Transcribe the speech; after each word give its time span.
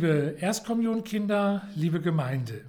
Liebe 0.00 0.36
Erstkommunionkinder, 0.40 1.68
liebe 1.74 2.00
Gemeinde. 2.00 2.64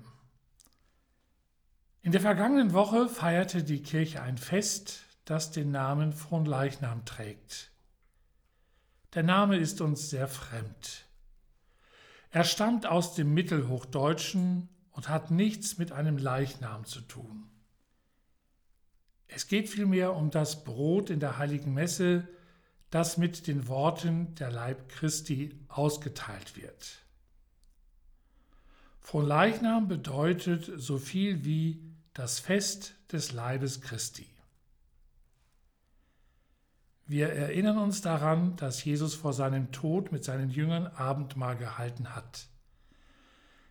In 2.02 2.12
der 2.12 2.20
vergangenen 2.20 2.74
Woche 2.74 3.08
feierte 3.08 3.64
die 3.64 3.82
Kirche 3.82 4.22
ein 4.22 4.38
Fest, 4.38 5.04
das 5.24 5.50
den 5.50 5.72
Namen 5.72 6.12
Fronleichnam 6.12 7.06
trägt. 7.06 7.72
Der 9.14 9.24
Name 9.24 9.56
ist 9.56 9.80
uns 9.80 10.10
sehr 10.10 10.28
fremd. 10.28 11.06
Er 12.32 12.44
stammt 12.44 12.86
aus 12.86 13.16
dem 13.16 13.34
Mittelhochdeutschen 13.34 14.68
und 14.92 15.08
hat 15.08 15.32
nichts 15.32 15.78
mit 15.78 15.94
einem 15.94 16.18
Leichnam 16.18 16.84
zu 16.84 17.00
tun. 17.00 17.50
Es 19.30 19.48
geht 19.48 19.70
vielmehr 19.70 20.18
um 20.18 20.32
das 20.32 20.66
Brot 20.66 21.10
in 21.10 21.22
der 21.22 21.38
heiligen 21.38 21.74
Messe, 21.74 22.28
das 22.90 23.18
mit 23.18 23.48
den 23.48 23.70
Worten 23.70 24.36
der 24.36 24.52
Leib 24.52 24.90
Christi 24.90 25.58
ausgeteilt 25.70 26.58
wird. 26.58 27.02
Fronleichnam 29.02 29.88
bedeutet 29.88 30.72
so 30.78 30.98
viel 30.98 31.44
wie 31.44 31.82
das 32.14 32.40
Fest 32.40 32.96
des 33.12 33.34
Leibes 33.34 33.82
Christi. 33.82 34.28
Wir 37.08 37.30
erinnern 37.30 37.78
uns 37.78 38.02
daran, 38.02 38.56
dass 38.56 38.86
Jesus 38.86 39.16
vor 39.16 39.34
seinem 39.34 39.72
Tod 39.74 40.14
mit 40.14 40.24
seinen 40.24 40.50
Jüngern 40.50 40.88
Abendmahl 40.88 41.58
gehalten 41.58 42.16
hat. 42.16 42.48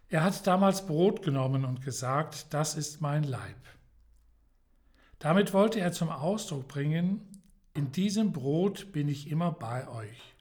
Er 0.08 0.24
hat 0.24 0.46
damals 0.46 0.86
Brot 0.86 1.22
genommen 1.22 1.64
und 1.64 1.82
gesagt, 1.82 2.52
das 2.52 2.76
ist 2.76 3.00
mein 3.00 3.22
Leib. 3.22 3.56
Damit 5.20 5.54
wollte 5.54 5.80
er 5.80 5.92
zum 5.92 6.10
Ausdruck 6.10 6.68
bringen, 6.68 7.42
in 7.72 7.92
diesem 7.92 8.32
Brot 8.32 8.92
bin 8.92 9.08
ich 9.08 9.30
immer 9.30 9.52
bei 9.52 9.88
euch. 9.88 10.34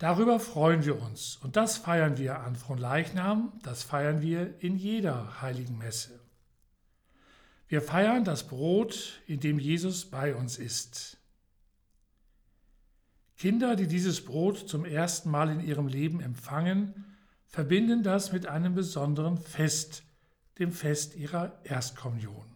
Darüber 0.00 0.40
freuen 0.40 0.86
wir 0.86 0.98
uns 0.98 1.36
und 1.42 1.56
das 1.56 1.76
feiern 1.76 2.16
wir 2.16 2.40
an 2.40 2.56
Fronleichnam, 2.56 3.52
das 3.62 3.82
feiern 3.82 4.22
wir 4.22 4.54
in 4.60 4.76
jeder 4.76 5.42
heiligen 5.42 5.76
Messe. 5.76 6.18
Wir 7.68 7.82
feiern 7.82 8.24
das 8.24 8.48
Brot, 8.48 9.20
in 9.26 9.40
dem 9.40 9.58
Jesus 9.58 10.06
bei 10.06 10.34
uns 10.34 10.58
ist. 10.58 11.18
Kinder, 13.36 13.76
die 13.76 13.88
dieses 13.88 14.24
Brot 14.24 14.70
zum 14.70 14.86
ersten 14.86 15.30
Mal 15.30 15.50
in 15.50 15.60
ihrem 15.60 15.86
Leben 15.86 16.20
empfangen, 16.20 17.04
verbinden 17.44 18.02
das 18.02 18.32
mit 18.32 18.46
einem 18.46 18.74
besonderen 18.74 19.36
Fest, 19.36 20.02
dem 20.58 20.72
Fest 20.72 21.14
ihrer 21.14 21.60
Erstkommunion. 21.62 22.46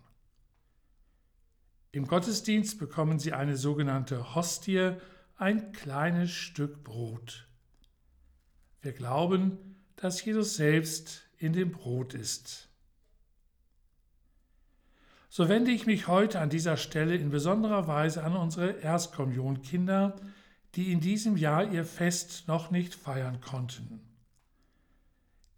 Im 1.92 2.06
Gottesdienst 2.06 2.78
bekommen 2.78 3.18
sie 3.18 3.34
eine 3.34 3.58
sogenannte 3.58 4.34
Hostie, 4.34 4.96
ein 5.36 5.72
kleines 5.72 6.30
Stück 6.30 6.84
Brot. 6.84 7.48
Wir 8.82 8.92
glauben, 8.92 9.76
dass 9.96 10.24
Jesus 10.24 10.56
selbst 10.56 11.22
in 11.38 11.52
dem 11.52 11.72
Brot 11.72 12.14
ist. 12.14 12.68
So 15.28 15.48
wende 15.48 15.72
ich 15.72 15.86
mich 15.86 16.06
heute 16.06 16.38
an 16.38 16.50
dieser 16.50 16.76
Stelle 16.76 17.16
in 17.16 17.30
besonderer 17.30 17.88
Weise 17.88 18.22
an 18.22 18.36
unsere 18.36 18.70
Erstkommunionkinder, 18.70 20.14
die 20.76 20.92
in 20.92 21.00
diesem 21.00 21.36
Jahr 21.36 21.70
ihr 21.72 21.84
Fest 21.84 22.44
noch 22.46 22.70
nicht 22.70 22.94
feiern 22.94 23.40
konnten. 23.40 24.00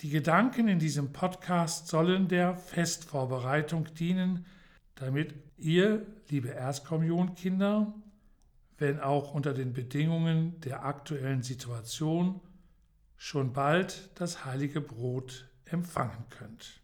Die 0.01 0.11
Gedanken 0.11 0.69
in 0.69 0.79
diesem 0.79 1.13
Podcast 1.13 1.89
sollen 1.89 2.29
der 2.29 2.55
Festvorbereitung 2.55 3.93
dienen, 3.95 4.47
damit 4.95 5.35
ihr, 5.59 6.07
liebe 6.29 6.49
Erstkommunionkinder, 6.49 7.95
wenn 8.79 9.01
auch 9.01 9.35
unter 9.35 9.55
den 9.55 9.73
Bedingungen 9.73 10.61
der 10.61 10.85
aktuellen 10.85 11.43
Situation, 11.43 12.41
schon 13.17 13.53
bald 13.53 14.11
das 14.17 14.45
heilige 14.45 14.81
Brot 14.81 15.49
empfangen 15.65 16.25
könnt. 16.31 16.81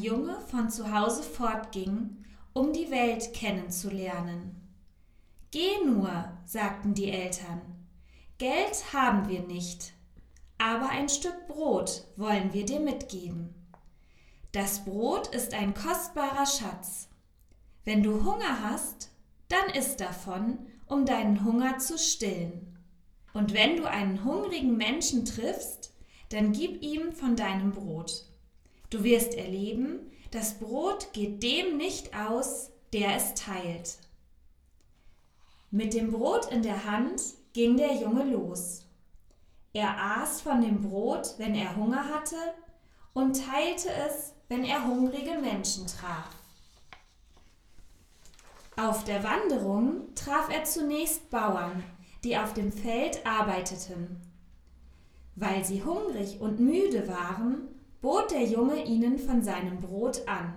Junge 0.00 0.40
von 0.40 0.70
zu 0.70 0.92
Hause 0.92 1.22
fortging, 1.22 2.24
um 2.52 2.72
die 2.72 2.90
Welt 2.90 3.34
kennenzulernen. 3.34 4.54
Geh 5.50 5.84
nur, 5.84 6.32
sagten 6.44 6.94
die 6.94 7.10
Eltern. 7.10 7.60
Geld 8.38 8.92
haben 8.92 9.28
wir 9.28 9.40
nicht, 9.40 9.92
aber 10.58 10.90
ein 10.90 11.08
Stück 11.08 11.46
Brot 11.46 12.04
wollen 12.16 12.52
wir 12.52 12.64
dir 12.64 12.80
mitgeben. 12.80 13.54
Das 14.52 14.84
Brot 14.84 15.28
ist 15.28 15.54
ein 15.54 15.74
kostbarer 15.74 16.46
Schatz. 16.46 17.08
Wenn 17.84 18.02
du 18.02 18.24
Hunger 18.24 18.62
hast, 18.62 19.10
dann 19.48 19.70
iss 19.74 19.96
davon, 19.96 20.58
um 20.86 21.06
deinen 21.06 21.44
Hunger 21.44 21.78
zu 21.78 21.98
stillen. 21.98 22.78
Und 23.32 23.54
wenn 23.54 23.76
du 23.76 23.88
einen 23.88 24.24
hungrigen 24.24 24.76
Menschen 24.76 25.24
triffst, 25.24 25.94
dann 26.30 26.52
gib 26.52 26.82
ihm 26.82 27.12
von 27.12 27.36
deinem 27.36 27.72
Brot. 27.72 28.27
Du 28.90 29.04
wirst 29.04 29.34
erleben, 29.34 30.10
das 30.30 30.54
Brot 30.54 31.12
geht 31.12 31.42
dem 31.42 31.76
nicht 31.76 32.14
aus, 32.16 32.70
der 32.92 33.16
es 33.16 33.34
teilt. 33.34 33.98
Mit 35.70 35.92
dem 35.92 36.10
Brot 36.10 36.50
in 36.50 36.62
der 36.62 36.84
Hand 36.84 37.20
ging 37.52 37.76
der 37.76 37.94
Junge 37.94 38.24
los. 38.24 38.84
Er 39.74 40.18
aß 40.18 40.40
von 40.40 40.62
dem 40.62 40.80
Brot, 40.80 41.34
wenn 41.36 41.54
er 41.54 41.76
Hunger 41.76 42.08
hatte, 42.08 42.36
und 43.12 43.44
teilte 43.44 43.90
es, 43.90 44.32
wenn 44.48 44.64
er 44.64 44.86
hungrige 44.86 45.38
Menschen 45.38 45.86
traf. 45.86 46.30
Auf 48.76 49.04
der 49.04 49.22
Wanderung 49.24 50.14
traf 50.14 50.48
er 50.50 50.64
zunächst 50.64 51.28
Bauern, 51.30 51.82
die 52.24 52.38
auf 52.38 52.54
dem 52.54 52.72
Feld 52.72 53.26
arbeiteten. 53.26 54.20
Weil 55.34 55.64
sie 55.64 55.84
hungrig 55.84 56.40
und 56.40 56.60
müde 56.60 57.08
waren, 57.08 57.68
bot 58.00 58.30
der 58.30 58.44
Junge 58.44 58.84
ihnen 58.84 59.18
von 59.18 59.42
seinem 59.42 59.80
Brot 59.80 60.26
an. 60.28 60.54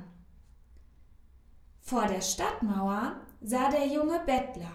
Vor 1.79 2.05
der 2.05 2.21
Stadtmauer 2.21 3.15
sah 3.41 3.69
der 3.69 3.87
Junge 3.87 4.19
Bettler. 4.25 4.71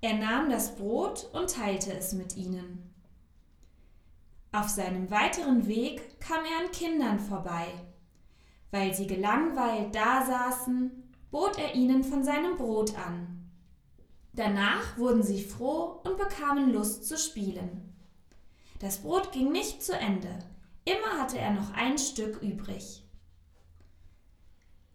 Er 0.00 0.14
nahm 0.14 0.50
das 0.50 0.74
Brot 0.74 1.28
und 1.32 1.50
teilte 1.50 1.92
es 1.92 2.12
mit 2.12 2.36
ihnen. 2.36 2.90
Auf 4.50 4.68
seinem 4.68 5.10
weiteren 5.10 5.66
Weg 5.66 6.20
kam 6.20 6.44
er 6.44 6.64
an 6.64 6.72
Kindern 6.72 7.18
vorbei. 7.18 7.68
Weil 8.70 8.94
sie 8.94 9.06
gelangweilt 9.06 9.94
dasaßen, 9.94 10.90
bot 11.30 11.58
er 11.58 11.74
ihnen 11.74 12.02
von 12.02 12.24
seinem 12.24 12.56
Brot 12.56 12.96
an. 12.98 13.50
Danach 14.32 14.96
wurden 14.96 15.22
sie 15.22 15.42
froh 15.42 16.00
und 16.04 16.16
bekamen 16.16 16.72
Lust 16.72 17.06
zu 17.06 17.18
spielen. 17.18 17.94
Das 18.80 18.98
Brot 18.98 19.30
ging 19.32 19.52
nicht 19.52 19.82
zu 19.82 19.92
Ende, 19.92 20.38
immer 20.84 21.18
hatte 21.18 21.38
er 21.38 21.52
noch 21.52 21.72
ein 21.74 21.98
Stück 21.98 22.40
übrig. 22.42 23.02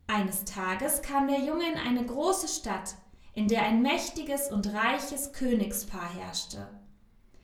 Eines 0.07 0.45
Tages 0.45 1.01
kam 1.01 1.27
der 1.27 1.41
Junge 1.41 1.69
in 1.71 1.77
eine 1.77 2.05
große 2.05 2.47
Stadt, 2.47 2.95
in 3.33 3.47
der 3.47 3.63
ein 3.63 3.81
mächtiges 3.81 4.51
und 4.51 4.73
reiches 4.73 5.33
Königspaar 5.33 6.13
herrschte. 6.13 6.67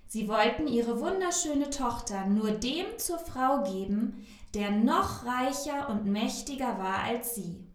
Sie 0.07 0.27
wollten 0.27 0.67
ihre 0.67 1.01
wunderschöne 1.01 1.69
Tochter 1.69 2.25
nur 2.25 2.51
dem 2.51 2.85
zur 2.97 3.19
Frau 3.19 3.63
geben, 3.63 4.25
der 4.53 4.71
noch 4.71 5.25
reicher 5.25 5.89
und 5.89 6.05
mächtiger 6.05 6.77
war 6.77 7.03
als 7.03 7.35
sie. 7.35 7.67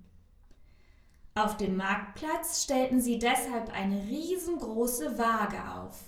Auf 1.35 1.57
dem 1.57 1.77
Marktplatz 1.77 2.65
stellten 2.65 3.01
sie 3.01 3.19
deshalb 3.19 3.73
eine 3.73 4.03
riesengroße 4.05 5.19
Waage 5.19 5.63
auf. 5.81 6.01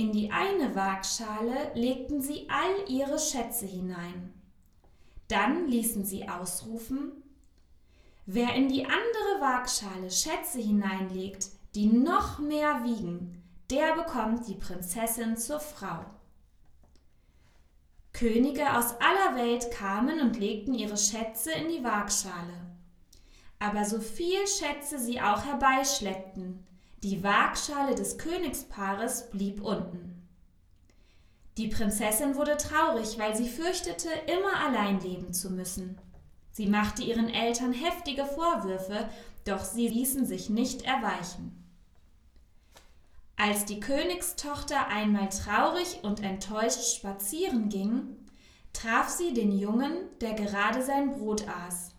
In 0.00 0.12
die 0.12 0.30
eine 0.30 0.74
Waagschale 0.74 1.72
legten 1.74 2.22
sie 2.22 2.48
all 2.48 2.90
ihre 2.90 3.18
Schätze 3.18 3.66
hinein. 3.66 4.32
Dann 5.28 5.68
ließen 5.68 6.06
sie 6.06 6.26
ausrufen 6.26 7.22
Wer 8.24 8.54
in 8.54 8.68
die 8.70 8.86
andere 8.86 9.40
Waagschale 9.42 10.10
Schätze 10.10 10.58
hineinlegt, 10.58 11.48
die 11.74 11.84
noch 11.88 12.38
mehr 12.38 12.82
wiegen, 12.82 13.42
der 13.68 13.94
bekommt 13.94 14.48
die 14.48 14.54
Prinzessin 14.54 15.36
zur 15.36 15.60
Frau. 15.60 16.06
Könige 18.14 18.74
aus 18.78 18.94
aller 19.02 19.36
Welt 19.36 19.70
kamen 19.70 20.22
und 20.22 20.38
legten 20.38 20.72
ihre 20.72 20.96
Schätze 20.96 21.52
in 21.52 21.68
die 21.68 21.84
Waagschale. 21.84 22.54
Aber 23.58 23.84
so 23.84 24.00
viel 24.00 24.46
Schätze 24.46 24.98
sie 24.98 25.20
auch 25.20 25.44
herbeischleppten, 25.44 26.66
die 27.02 27.22
Waagschale 27.22 27.94
des 27.94 28.18
Königspaares 28.18 29.30
blieb 29.30 29.62
unten. 29.62 30.28
Die 31.56 31.68
Prinzessin 31.68 32.36
wurde 32.36 32.56
traurig, 32.56 33.18
weil 33.18 33.34
sie 33.34 33.48
fürchtete, 33.48 34.08
immer 34.26 34.66
allein 34.66 35.00
leben 35.00 35.32
zu 35.32 35.50
müssen. 35.50 35.98
Sie 36.52 36.66
machte 36.66 37.02
ihren 37.02 37.28
Eltern 37.28 37.72
heftige 37.72 38.24
Vorwürfe, 38.24 39.08
doch 39.44 39.64
sie 39.64 39.88
ließen 39.88 40.26
sich 40.26 40.50
nicht 40.50 40.82
erweichen. 40.82 41.56
Als 43.36 43.64
die 43.64 43.80
Königstochter 43.80 44.88
einmal 44.88 45.30
traurig 45.30 46.00
und 46.02 46.22
enttäuscht 46.22 46.94
spazieren 46.96 47.70
ging, 47.70 48.16
traf 48.74 49.08
sie 49.08 49.32
den 49.32 49.58
Jungen, 49.58 49.96
der 50.20 50.34
gerade 50.34 50.82
sein 50.82 51.12
Brot 51.12 51.48
aß. 51.48 51.92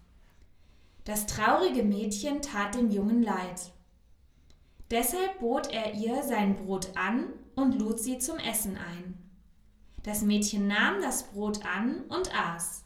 Das 1.06 1.26
traurige 1.26 1.82
Mädchen 1.82 2.44
tat 2.44 2.76
dem 2.76 2.92
Jungen 2.92 3.24
leid. 3.24 3.72
Deshalb 4.92 5.40
bot 5.40 5.72
er 5.72 5.94
ihr 5.94 6.22
sein 6.22 6.58
Brot 6.58 6.90
an 6.96 7.28
und 7.56 7.80
lud 7.80 7.98
sie 7.98 8.20
zum 8.20 8.38
Essen 8.38 8.78
ein. 8.78 9.18
Das 10.04 10.22
Mädchen 10.22 10.68
nahm 10.68 11.02
das 11.02 11.24
Brot 11.32 11.66
an 11.66 12.02
und 12.10 12.38
aß. 12.38 12.84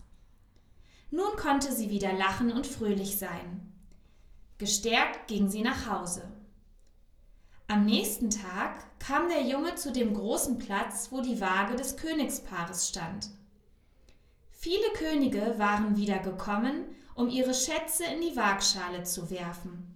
Nun 1.10 1.36
konnte 1.36 1.72
sie 1.72 1.90
wieder 1.90 2.14
lachen 2.14 2.52
und 2.52 2.68
fröhlich 2.68 3.18
sein. 3.18 3.74
Gestärkt 4.60 5.28
ging 5.28 5.50
sie 5.50 5.62
nach 5.62 5.90
Hause. 5.90 6.32
Am 7.68 7.86
nächsten 7.86 8.30
Tag 8.30 9.00
kam 9.00 9.28
der 9.28 9.42
Junge 9.42 9.74
zu 9.74 9.92
dem 9.92 10.14
großen 10.14 10.60
Platz, 10.60 11.08
wo 11.12 11.22
die 11.22 11.42
Waage 11.42 11.76
des 11.76 11.98
Königspaares 11.98 12.88
stand. 12.88 13.30
Viele 14.52 14.88
Könige 14.94 15.56
waren 15.58 15.98
wieder 15.98 16.20
gekommen, 16.20 16.86
um 17.16 17.30
ihre 17.30 17.56
Schätze 17.56 18.04
in 18.06 18.22
die 18.22 18.36
Waagschale 18.36 19.04
zu 19.04 19.32
werfen. 19.32 19.95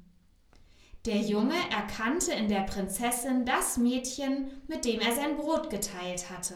Der 1.06 1.18
Junge 1.18 1.56
erkannte 1.72 2.34
in 2.34 2.50
der 2.50 2.62
Prinzessin 2.62 3.46
das 3.46 3.78
Mädchen, 3.78 4.52
mit 4.68 4.84
dem 4.84 5.00
er 5.00 5.16
sein 5.16 5.38
Brot 5.38 5.70
geteilt 5.70 6.30
hatte. 6.30 6.56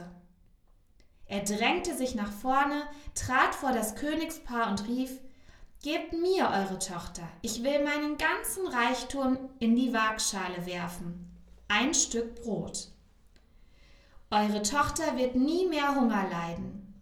Er 1.26 1.42
drängte 1.44 1.96
sich 1.96 2.14
nach 2.14 2.32
vorne, 2.32 2.84
trat 3.16 3.56
vor 3.56 3.72
das 3.72 3.96
Königspaar 3.96 4.70
und 4.70 4.88
rief 4.88 5.20
Gebt 5.82 6.14
mir 6.14 6.50
eure 6.50 6.80
Tochter, 6.80 7.28
ich 7.42 7.64
will 7.64 7.84
meinen 7.84 8.18
ganzen 8.18 8.68
Reichtum 8.68 9.38
in 9.60 9.76
die 9.76 9.94
Waagschale 9.94 10.66
werfen. 10.66 11.30
Ein 11.68 11.94
Stück 11.94 12.42
Brot. 12.42 12.88
Eure 14.30 14.62
Tochter 14.62 15.18
wird 15.18 15.36
nie 15.36 15.68
mehr 15.68 15.96
Hunger 15.96 16.26
leiden. 16.30 17.02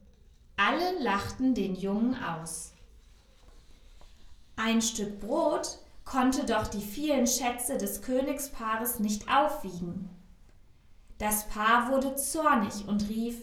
Alle 0.57 0.99
lachten 0.99 1.53
den 1.53 1.75
Jungen 1.75 2.15
aus. 2.23 2.73
Ein 4.55 4.81
Stück 4.81 5.19
Brot 5.19 5.79
konnte 6.11 6.45
doch 6.45 6.67
die 6.67 6.81
vielen 6.81 7.25
Schätze 7.25 7.77
des 7.77 8.01
Königspaares 8.01 8.99
nicht 8.99 9.31
aufwiegen. 9.33 10.09
Das 11.17 11.47
Paar 11.47 11.89
wurde 11.89 12.15
zornig 12.15 12.85
und 12.85 13.07
rief 13.07 13.41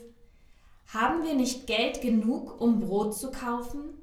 haben 0.89 1.23
wir 1.23 1.35
nicht 1.35 1.67
Geld 1.67 2.03
genug, 2.03 2.61
um 2.61 2.81
Brot 2.81 3.17
zu 3.17 3.31
kaufen? 3.31 3.95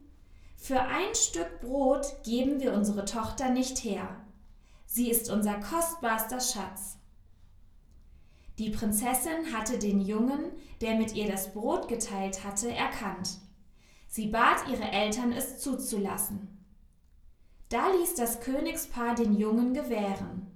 Für 0.56 0.82
ein 0.82 1.14
Stück 1.14 1.62
Brot 1.62 2.08
geben 2.24 2.60
wir 2.60 2.74
unsere 2.74 3.06
Tochter 3.06 3.50
nicht 3.50 3.84
her. 3.84 4.08
Sie 4.88 5.12
ist 5.12 5.30
unser 5.30 5.60
kostbarster 5.60 6.40
Schatz. 6.40 6.98
Die 8.58 8.72
Prinzessin 8.72 9.54
hatte 9.56 9.78
den 9.78 10.02
Jungen, 10.02 10.52
der 10.82 10.96
mit 10.96 11.14
ihr 11.14 11.28
das 11.28 11.54
Brot 11.54 11.88
geteilt 11.88 12.44
hatte, 12.44 12.72
erkannt. 12.72 13.38
Sie 14.08 14.28
bat 14.28 14.68
ihre 14.72 14.92
Eltern, 14.92 15.34
es 15.34 15.60
zuzulassen. 15.60 16.55
Da 17.70 17.92
ließ 17.92 18.16
das 18.16 18.42
Königspaar 18.42 19.16
den 19.16 19.36
Jungen 19.38 19.74
gewähren. 19.74 20.48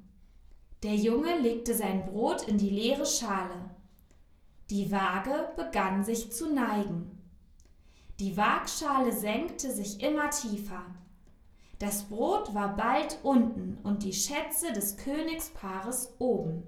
Der 0.83 0.95
Junge 0.95 1.37
legte 1.39 1.73
sein 1.73 2.05
Brot 2.05 2.47
in 2.47 2.57
die 2.57 2.69
leere 2.69 3.05
Schale. 3.05 3.69
Die 4.69 4.91
Waage 4.91 5.49
begann 5.55 6.03
sich 6.03 6.31
zu 6.31 6.53
neigen. 6.53 7.19
Die 8.19 8.37
Waagschale 8.37 9.11
senkte 9.11 9.71
sich 9.71 10.01
immer 10.01 10.29
tiefer. 10.29 10.83
Das 11.79 12.03
Brot 12.03 12.53
war 12.53 12.75
bald 12.75 13.17
unten 13.23 13.77
und 13.83 14.03
die 14.03 14.13
Schätze 14.13 14.73
des 14.73 14.97
Königspaares 14.97 16.13
oben. 16.19 16.63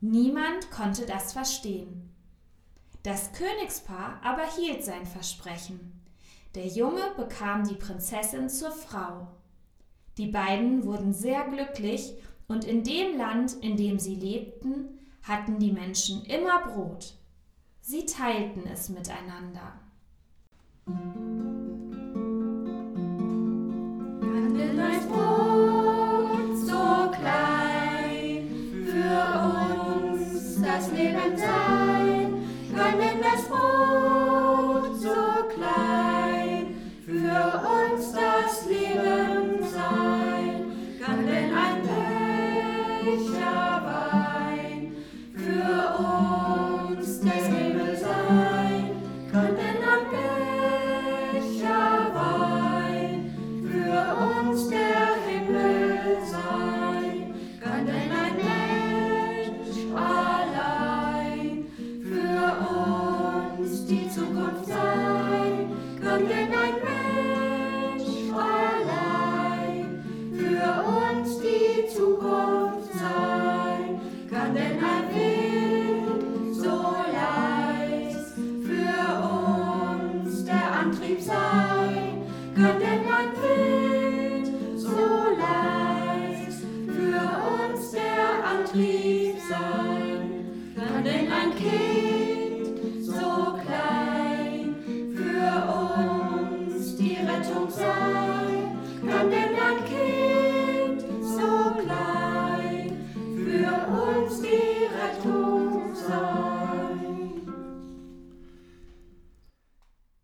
Niemand 0.00 0.70
konnte 0.72 1.06
das 1.06 1.32
verstehen. 1.32 2.12
Das 3.04 3.32
Königspaar 3.32 4.20
aber 4.22 4.44
hielt 4.44 4.84
sein 4.84 5.06
Versprechen. 5.06 6.01
Der 6.54 6.66
Junge 6.66 7.00
bekam 7.16 7.66
die 7.66 7.76
Prinzessin 7.76 8.50
zur 8.50 8.72
Frau. 8.72 9.28
Die 10.18 10.26
beiden 10.26 10.84
wurden 10.84 11.14
sehr 11.14 11.48
glücklich 11.48 12.12
und 12.46 12.64
in 12.64 12.84
dem 12.84 13.16
Land, 13.16 13.54
in 13.62 13.78
dem 13.78 13.98
sie 13.98 14.14
lebten, 14.14 14.98
hatten 15.22 15.58
die 15.58 15.72
Menschen 15.72 16.24
immer 16.26 16.66
Brot. 16.66 17.14
Sie 17.80 18.04
teilten 18.04 18.66
es 18.66 18.90
miteinander. 18.90 19.80
Kann 24.20 25.31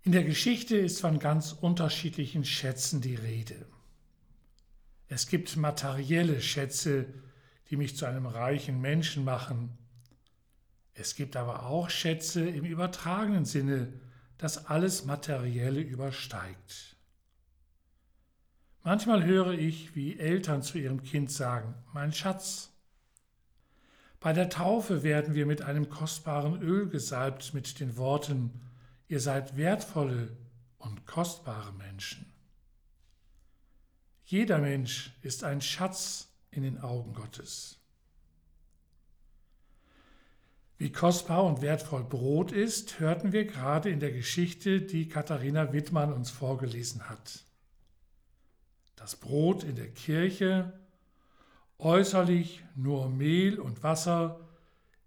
In 0.09 0.13
der 0.13 0.25
Geschichte 0.25 0.75
ist 0.75 1.03
von 1.03 1.19
ganz 1.19 1.53
unterschiedlichen 1.53 2.43
Schätzen 2.43 3.03
die 3.03 3.15
Rede. 3.15 3.67
Es 5.07 5.27
gibt 5.27 5.59
materielle 5.59 6.41
Schätze, 6.41 7.05
die 7.69 7.77
mich 7.77 7.95
zu 7.95 8.07
einem 8.07 8.25
reichen 8.25 8.81
Menschen 8.81 9.23
machen. 9.23 9.77
Es 10.95 11.15
gibt 11.15 11.37
aber 11.37 11.67
auch 11.67 11.91
Schätze 11.91 12.49
im 12.49 12.65
übertragenen 12.65 13.45
Sinne, 13.45 13.93
das 14.39 14.65
alles 14.65 15.05
Materielle 15.05 15.83
übersteigt. 15.83 16.97
Manchmal 18.83 19.27
höre 19.27 19.53
ich, 19.53 19.95
wie 19.95 20.19
Eltern 20.19 20.63
zu 20.63 20.79
ihrem 20.79 21.03
Kind 21.03 21.31
sagen, 21.31 21.75
mein 21.93 22.15
Schatz. 22.15 22.71
Bei 24.21 24.33
der 24.33 24.49
Taufe 24.49 25.03
werden 25.03 25.35
wir 25.35 25.45
mit 25.45 25.61
einem 25.61 25.91
kostbaren 25.91 26.63
Öl 26.63 26.89
gesalbt 26.89 27.53
mit 27.53 27.79
den 27.79 27.99
Worten, 27.99 28.63
ihr 29.09 29.21
seid 29.21 29.57
wertvolle 29.57 30.37
und 30.79 31.07
kostbare 31.07 31.73
Menschen. 31.73 32.33
Jeder 34.25 34.59
Mensch 34.59 35.13
ist 35.23 35.43
ein 35.43 35.63
Schatz 35.63 36.29
in 36.51 36.63
den 36.63 36.79
Augen 36.79 37.15
Gottes. 37.15 37.79
Wie 40.77 40.93
kostbar 40.93 41.45
und 41.45 41.61
wertvoll 41.61 42.05
Brot 42.05 42.53
ist, 42.53 43.01
hörten 43.01 43.33
wir 43.33 43.47
gerade 43.47 43.91
in 43.91 43.99
der 43.99 44.13
Geschichte, 44.13 44.81
die 44.81 45.09
Katharina 45.09 45.73
Wittmann 45.73 46.13
uns 46.13 46.31
vorgelesen 46.31 47.09
hat. 47.09 47.45
Das 48.95 49.17
Brot 49.17 49.65
in 49.65 49.75
der 49.75 49.89
Kirche, 49.91 50.79
äußerlich 51.79 52.63
nur 52.77 53.09
Mehl 53.09 53.59
und 53.59 53.83
Wasser, 53.83 54.41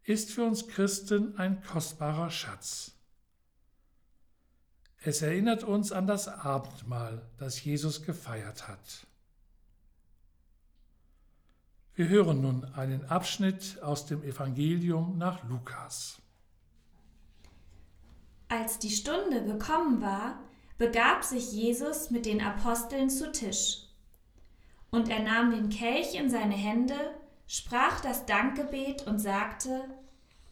ist 0.04 0.32
für 0.32 0.44
uns 0.44 0.68
Christen 0.68 1.38
ein 1.38 1.64
kostbarer 1.64 2.32
Schatz. 2.32 3.01
Es 5.04 5.24
erinnert 5.24 5.64
uns 5.64 5.92
an 5.92 6.06
das 6.06 6.28
Abendmahl, 6.28 7.24
das 7.40 7.64
Jesus 7.64 8.04
gefeiert 8.04 8.68
hat. 8.68 9.08
Wir 11.96 12.08
hören 12.08 12.42
nun 12.42 12.66
einen 12.76 13.06
Abschnitt 13.06 13.82
aus 13.82 14.06
dem 14.06 14.24
Evangelium 14.24 15.18
nach 15.18 15.44
Lukas. 15.50 16.22
Als 18.48 18.78
die 18.78 18.92
Stunde 18.92 19.44
gekommen 19.44 20.02
war, 20.02 20.38
begab 20.78 21.24
sich 21.24 21.52
Jesus 21.52 22.12
mit 22.12 22.28
den 22.28 22.40
Aposteln 22.40 23.10
zu 23.10 23.32
Tisch. 23.32 23.88
Und 24.92 25.10
er 25.10 25.24
nahm 25.24 25.50
den 25.50 25.70
Kelch 25.70 26.14
in 26.14 26.30
seine 26.30 26.56
Hände, 26.56 26.96
sprach 27.48 28.02
das 28.02 28.28
Dankgebet 28.28 29.08
und 29.08 29.18
sagte, 29.18 29.84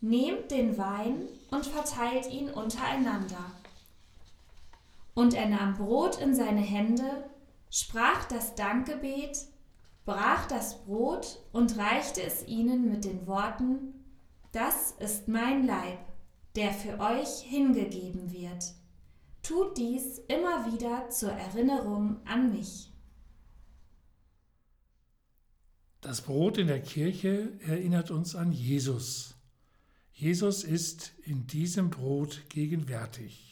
Nehmt 0.01 0.50
den 0.50 0.77
Wein 0.77 1.27
und 1.51 1.65
verteilt 1.65 2.32
ihn 2.32 2.50
untereinander. 2.50 3.59
Und 5.20 5.34
er 5.34 5.50
nahm 5.50 5.74
Brot 5.74 6.18
in 6.22 6.34
seine 6.34 6.62
Hände, 6.62 7.30
sprach 7.70 8.24
das 8.30 8.56
Dankgebet, 8.56 9.38
brach 10.06 10.48
das 10.48 10.86
Brot 10.86 11.42
und 11.52 11.78
reichte 11.78 12.24
es 12.24 12.48
ihnen 12.48 12.90
mit 12.90 13.04
den 13.04 13.28
Worten, 13.28 13.96
Das 14.54 14.92
ist 14.92 15.28
mein 15.28 15.68
Leib, 15.68 16.00
der 16.56 16.72
für 16.72 17.02
euch 17.02 17.42
hingegeben 17.42 18.32
wird. 18.32 18.74
Tut 19.44 19.78
dies 19.78 20.20
immer 20.30 20.72
wieder 20.72 21.10
zur 21.10 21.32
Erinnerung 21.32 22.26
an 22.26 22.54
mich. 22.54 22.90
Das 26.00 26.22
Brot 26.22 26.58
in 26.58 26.68
der 26.68 26.82
Kirche 26.82 27.60
erinnert 27.68 28.10
uns 28.10 28.36
an 28.36 28.54
Jesus. 28.54 29.36
Jesus 30.13 30.63
ist 30.63 31.12
in 31.26 31.46
diesem 31.46 31.89
Brot 31.89 32.43
gegenwärtig. 32.48 33.49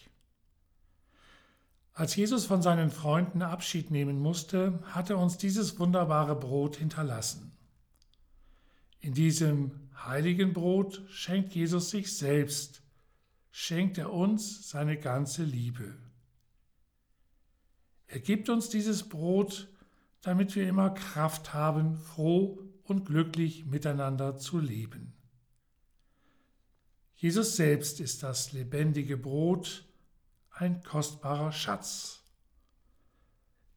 Als 1.97 2.15
Jesus 2.15 2.45
von 2.45 2.61
seinen 2.61 2.91
Freunden 2.91 3.41
Abschied 3.41 3.89
nehmen 3.89 4.19
musste, 4.19 4.77
hat 4.83 5.09
er 5.09 5.17
uns 5.17 5.39
dieses 5.39 5.79
wunderbare 5.79 6.35
Brot 6.35 6.75
hinterlassen. 6.75 7.51
In 8.99 9.15
diesem 9.15 9.71
heiligen 10.05 10.53
Brot 10.53 11.01
schenkt 11.09 11.55
Jesus 11.55 11.89
sich 11.89 12.15
selbst, 12.15 12.83
schenkt 13.49 13.97
er 13.97 14.13
uns 14.13 14.69
seine 14.69 14.99
ganze 14.99 15.43
Liebe. 15.43 15.95
Er 18.05 18.19
gibt 18.19 18.49
uns 18.49 18.69
dieses 18.69 19.09
Brot, 19.09 19.67
damit 20.21 20.55
wir 20.55 20.69
immer 20.69 20.91
Kraft 20.91 21.55
haben, 21.55 21.97
froh 21.97 22.59
und 22.83 23.07
glücklich 23.07 23.65
miteinander 23.65 24.37
zu 24.37 24.59
leben. 24.59 25.13
Jesus 27.15 27.55
selbst 27.55 27.99
ist 27.99 28.21
das 28.21 28.51
lebendige 28.51 29.17
Brot, 29.17 29.86
ein 30.59 30.81
kostbarer 30.83 31.51
Schatz. 31.51 32.23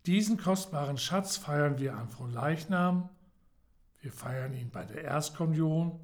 Diesen 0.07 0.39
kostbaren 0.39 0.97
Schatz 0.97 1.37
feiern 1.37 1.79
wir 1.79 1.95
an 1.95 2.09
Fronleichnam, 2.09 3.11
wir 4.01 4.13
feiern 4.13 4.55
ihn 4.55 4.71
bei 4.71 4.85
der 4.85 5.05
Erstkommunion, 5.05 6.01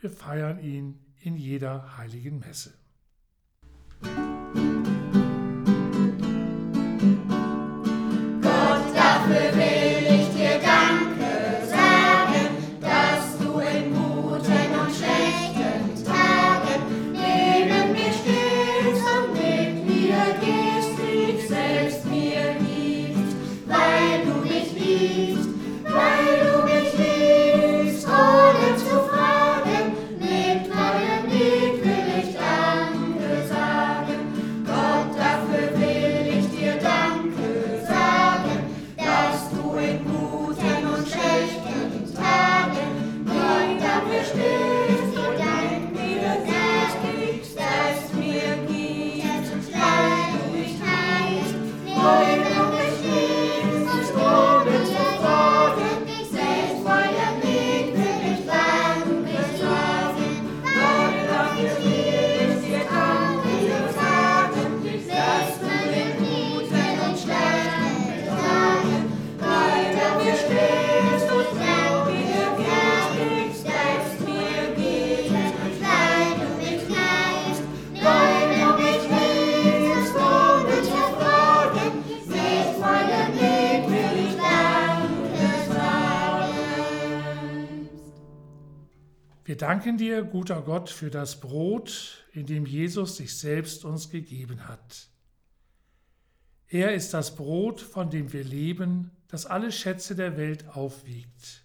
wir 0.00 0.10
feiern 0.10 0.60
ihn 0.60 0.98
in 1.20 1.36
jeder 1.36 1.98
heiligen 1.98 2.38
Messe. 2.38 2.78
Danken 89.62 89.98
dir, 89.98 90.22
guter 90.22 90.62
Gott, 90.62 90.90
für 90.90 91.10
das 91.10 91.40
Brot, 91.40 92.24
in 92.32 92.46
dem 92.46 92.66
Jesus 92.66 93.16
sich 93.16 93.36
selbst 93.36 93.84
uns 93.84 94.10
gegeben 94.10 94.66
hat. 94.66 95.08
Er 96.68 96.94
ist 96.94 97.14
das 97.14 97.34
Brot, 97.34 97.80
von 97.80 98.10
dem 98.10 98.32
wir 98.32 98.44
leben, 98.44 99.10
das 99.28 99.46
alle 99.46 99.72
Schätze 99.72 100.14
der 100.14 100.36
Welt 100.36 100.68
aufwiegt. 100.68 101.64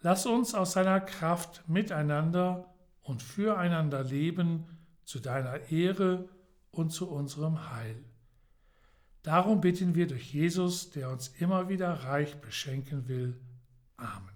Lass 0.00 0.26
uns 0.26 0.54
aus 0.54 0.72
seiner 0.72 1.00
Kraft 1.00 1.68
miteinander 1.68 2.74
und 3.02 3.22
füreinander 3.22 4.04
leben 4.04 4.66
zu 5.04 5.20
deiner 5.20 5.70
Ehre 5.70 6.28
und 6.70 6.90
zu 6.90 7.10
unserem 7.10 7.70
Heil. 7.72 8.04
Darum 9.22 9.60
bitten 9.60 9.94
wir 9.94 10.06
durch 10.06 10.32
Jesus, 10.32 10.90
der 10.90 11.10
uns 11.10 11.28
immer 11.28 11.68
wieder 11.68 11.92
reich 11.92 12.36
beschenken 12.36 13.08
will. 13.08 13.40
Amen. 13.96 14.35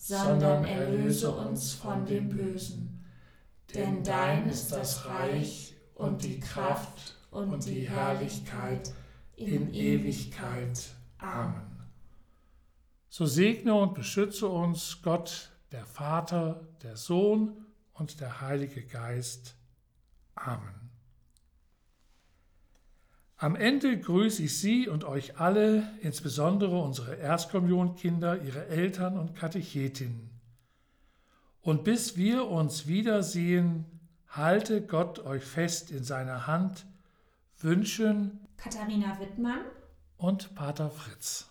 sondern 0.00 0.64
erlöse 0.64 1.30
uns 1.30 1.74
von 1.74 2.06
dem 2.06 2.30
Bösen. 2.30 3.04
Denn 3.74 4.02
dein 4.02 4.48
ist 4.48 4.72
das 4.72 5.04
Reich 5.04 5.74
und 5.94 6.24
die 6.24 6.40
Kraft 6.40 7.18
und 7.30 7.66
die 7.66 7.86
Herrlichkeit 7.88 8.94
in 9.36 9.72
Ewigkeit. 9.74 10.88
Amen. 11.18 11.86
So 13.10 13.26
segne 13.26 13.74
und 13.74 13.94
beschütze 13.94 14.48
uns 14.48 15.02
Gott, 15.02 15.50
der 15.70 15.84
Vater, 15.84 16.66
der 16.82 16.96
Sohn 16.96 17.66
und 17.92 18.20
der 18.20 18.40
Heilige 18.40 18.82
Geist. 18.86 19.54
Amen. 20.34 20.89
Am 23.42 23.56
Ende 23.56 23.98
grüße 23.98 24.42
ich 24.42 24.58
Sie 24.58 24.86
und 24.86 25.04
euch 25.04 25.38
alle, 25.40 25.88
insbesondere 26.02 26.78
unsere 26.78 27.14
Erstkommunionkinder, 27.14 28.42
ihre 28.42 28.66
Eltern 28.66 29.16
und 29.16 29.34
Katechetinnen. 29.34 30.28
Und 31.62 31.82
bis 31.82 32.18
wir 32.18 32.48
uns 32.48 32.86
wiedersehen, 32.86 33.86
halte 34.28 34.82
Gott 34.82 35.20
euch 35.24 35.42
fest 35.42 35.90
in 35.90 36.04
seiner 36.04 36.46
Hand, 36.46 36.84
wünschen 37.58 38.46
Katharina 38.58 39.18
Wittmann 39.18 39.64
und 40.18 40.54
Pater 40.54 40.90
Fritz. 40.90 41.49